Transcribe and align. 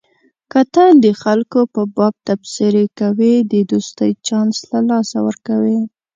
که 0.51 0.61
ته 0.73 0.83
د 1.03 1.05
خلکو 1.21 1.59
په 1.73 1.81
باب 1.95 2.15
تبصرې 2.27 2.85
کوې 2.99 3.33
د 3.51 3.53
دوستۍ 3.71 4.11
چانس 4.27 4.57
له 4.71 4.79
لاسه 4.89 5.17
ورکوې. 5.27 5.79